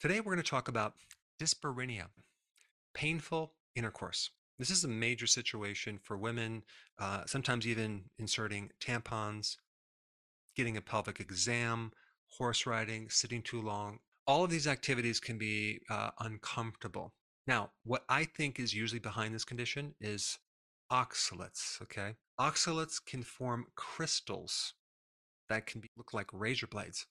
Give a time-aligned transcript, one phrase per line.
[0.00, 0.94] Today we're going to talk about
[1.42, 2.04] dyspareunia,
[2.94, 4.30] painful intercourse.
[4.56, 6.62] This is a major situation for women,
[7.00, 9.56] uh, sometimes even inserting tampons,
[10.54, 11.90] getting a pelvic exam,
[12.28, 13.98] horse riding, sitting too long.
[14.24, 17.12] All of these activities can be uh, uncomfortable.
[17.48, 20.38] Now, what I think is usually behind this condition is
[20.92, 22.14] oxalates, okay?
[22.38, 24.74] Oxalates can form crystals
[25.48, 27.04] that can be, look like razor blades.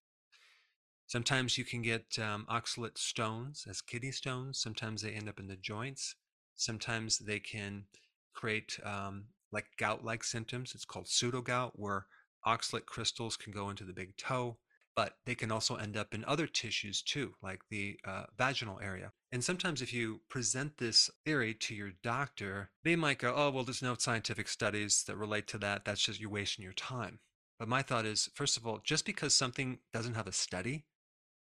[1.07, 4.59] Sometimes you can get um, oxalate stones as kidney stones.
[4.59, 6.15] Sometimes they end up in the joints.
[6.55, 7.85] Sometimes they can
[8.33, 10.73] create um, like gout like symptoms.
[10.75, 12.07] It's called pseudogout, where
[12.45, 14.57] oxalate crystals can go into the big toe,
[14.97, 19.13] but they can also end up in other tissues too, like the uh, vaginal area.
[19.31, 23.63] And sometimes if you present this theory to your doctor, they might go, oh, well,
[23.63, 25.85] there's no scientific studies that relate to that.
[25.85, 27.19] That's just you're wasting your time.
[27.59, 30.83] But my thought is, first of all, just because something doesn't have a study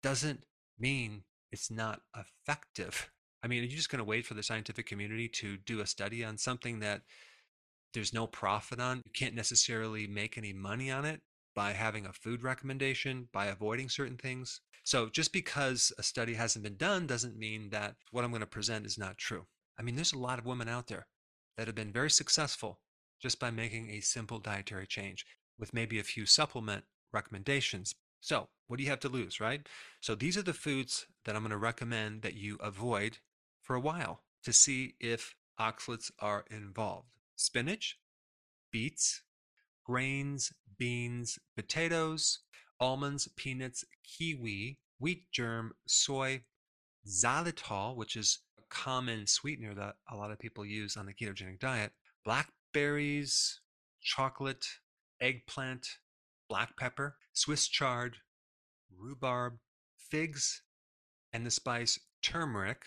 [0.05, 0.45] doesn't
[0.77, 3.09] mean it's not effective.
[3.41, 5.87] I mean, are you just going to wait for the scientific community to do a
[5.87, 7.01] study on something that
[7.91, 9.01] there's no profit on?
[9.03, 11.21] You can't necessarily make any money on it
[11.55, 14.61] by having a food recommendation, by avoiding certain things.
[14.83, 18.45] So just because a study hasn't been done doesn't mean that what I'm going to
[18.45, 19.47] present is not true.
[19.79, 21.07] I mean, there's a lot of women out there
[21.57, 22.79] that have been very successful
[23.19, 25.25] just by making a simple dietary change
[25.57, 27.95] with maybe a few supplement recommendations.
[28.25, 29.61] So, what do you have to lose, right?
[30.01, 33.19] So, these are the foods that I'm going to recommend that you avoid
[33.61, 37.99] for a while to see if oxalates are involved spinach,
[38.71, 39.21] beets,
[39.83, 42.39] grains, beans, potatoes,
[42.79, 46.41] almonds, peanuts, kiwi, wheat germ, soy,
[47.07, 51.59] xylitol, which is a common sweetener that a lot of people use on the ketogenic
[51.59, 51.91] diet,
[52.23, 53.59] blackberries,
[54.01, 54.65] chocolate,
[55.21, 55.99] eggplant,
[56.47, 58.17] black pepper, Swiss chard,
[58.97, 59.57] rhubarb,
[59.97, 60.61] figs,
[61.33, 62.85] and the spice turmeric.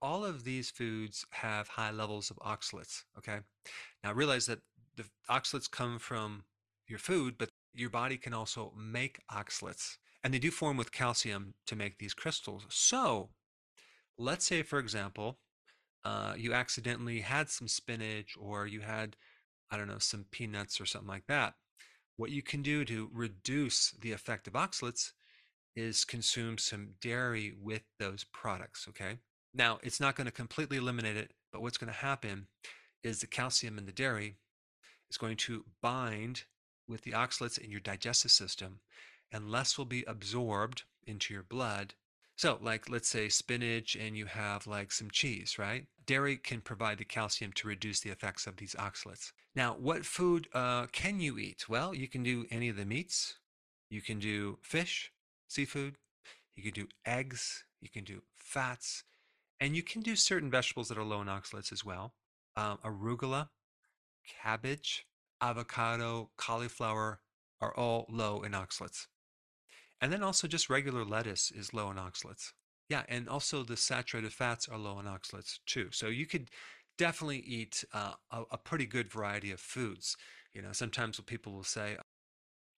[0.00, 3.04] All of these foods have high levels of oxalates.
[3.18, 3.38] Okay.
[4.02, 4.60] Now realize that
[4.96, 6.44] the oxalates come from
[6.88, 9.96] your food, but your body can also make oxalates.
[10.24, 12.66] And they do form with calcium to make these crystals.
[12.68, 13.30] So
[14.18, 15.38] let's say, for example,
[16.04, 19.16] uh, you accidentally had some spinach or you had,
[19.70, 21.54] I don't know, some peanuts or something like that.
[22.16, 25.12] What you can do to reduce the effect of oxalates
[25.74, 29.18] is consume some dairy with those products, okay?
[29.54, 32.46] Now, it's not going to completely eliminate it, but what's going to happen
[33.02, 34.36] is the calcium in the dairy
[35.10, 36.44] is going to bind
[36.88, 38.80] with the oxalates in your digestive system,
[39.30, 41.94] and less will be absorbed into your blood.
[42.36, 45.86] So, like, let's say spinach and you have like some cheese, right?
[46.06, 49.32] Dairy can provide the calcium to reduce the effects of these oxalates.
[49.54, 51.68] Now, what food uh, can you eat?
[51.68, 53.38] Well, you can do any of the meats.
[53.90, 55.12] You can do fish,
[55.48, 55.98] seafood.
[56.56, 57.64] You can do eggs.
[57.80, 59.04] You can do fats.
[59.60, 62.14] And you can do certain vegetables that are low in oxalates as well.
[62.56, 63.50] Um, arugula,
[64.42, 65.06] cabbage,
[65.40, 67.20] avocado, cauliflower
[67.60, 69.06] are all low in oxalates.
[70.02, 72.52] And then also just regular lettuce is low in oxalates.
[72.88, 75.90] Yeah, and also the saturated fats are low in oxalates too.
[75.92, 76.50] So you could
[76.98, 80.16] definitely eat uh, a, a, pretty good variety of foods.
[80.52, 81.96] You know, sometimes people will say,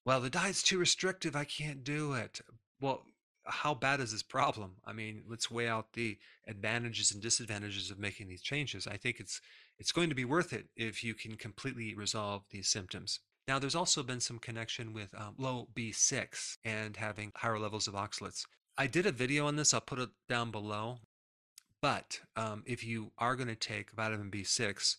[0.04, 1.34] well, the diet's too restrictive.
[1.34, 2.42] I can't do it.
[2.78, 3.04] Well,
[3.46, 4.76] how bad is this problem?
[4.84, 8.86] I mean, let's weigh out the advantages and disadvantages of making these changes.
[8.86, 9.40] I think it's
[9.78, 13.20] it's going to be worth it if you can completely resolve these symptoms.
[13.46, 17.94] Now, there's also been some connection with um, low B6 and having higher levels of
[17.94, 18.46] oxalates.
[18.78, 19.74] I did a video on this.
[19.74, 21.00] I'll put it down below.
[21.82, 24.96] But um, if you are going to take vitamin B6,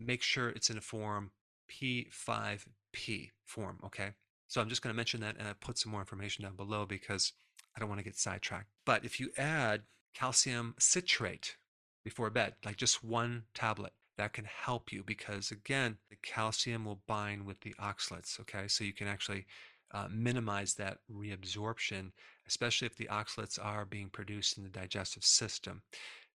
[0.00, 1.30] make sure it's in a form
[1.70, 4.10] P5P form, okay?
[4.48, 6.86] So I'm just going to mention that and I put some more information down below
[6.86, 7.32] because
[7.76, 8.68] I don't want to get sidetracked.
[8.84, 9.82] But if you add
[10.14, 11.56] calcium citrate
[12.02, 17.00] before bed, like just one tablet, that can help you because again, the calcium will
[17.06, 18.68] bind with the oxalates, okay?
[18.68, 19.46] So you can actually
[19.92, 22.10] uh, minimize that reabsorption
[22.48, 25.82] especially if the oxalates are being produced in the digestive system.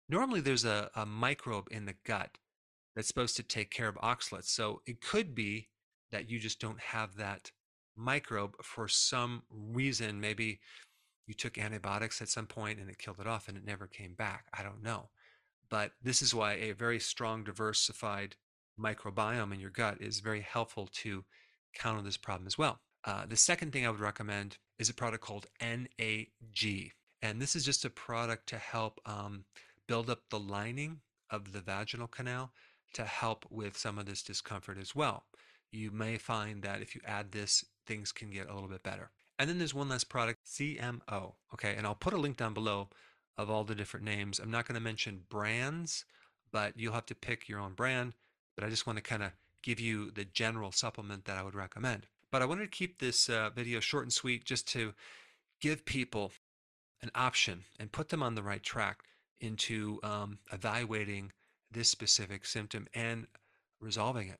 [0.07, 2.37] Normally, there's a, a microbe in the gut
[2.95, 4.49] that's supposed to take care of oxalates.
[4.49, 5.69] So it could be
[6.11, 7.51] that you just don't have that
[7.97, 10.21] microbe for some reason.
[10.21, 10.59] Maybe
[11.25, 14.13] you took antibiotics at some point and it killed it off and it never came
[14.13, 14.45] back.
[14.53, 15.09] I don't know.
[15.73, 18.35] But this is why a very strong, diversified
[18.79, 21.25] microbiome in your gut is very helpful to
[21.73, 22.81] counter this problem as well.
[23.05, 26.91] Uh, the second thing I would recommend is a product called NAG.
[27.23, 29.45] And this is just a product to help um,
[29.87, 30.99] build up the lining
[31.31, 32.51] of the vaginal canal
[32.93, 35.23] to help with some of this discomfort as well.
[35.71, 39.09] You may find that if you add this, things can get a little bit better.
[39.39, 41.33] And then there's one last product, CMO.
[41.51, 42.89] Okay, and I'll put a link down below
[43.37, 44.39] of all the different names.
[44.39, 46.05] I'm not going to mention brands,
[46.51, 48.13] but you'll have to pick your own brand.
[48.55, 49.31] But I just want to kind of
[49.61, 52.05] give you the general supplement that I would recommend.
[52.31, 54.93] But I wanted to keep this uh, video short and sweet just to
[55.61, 56.31] give people
[57.01, 59.03] an option and put them on the right track
[59.39, 61.31] into um, evaluating
[61.71, 63.27] this specific symptom and
[63.79, 64.39] resolving it.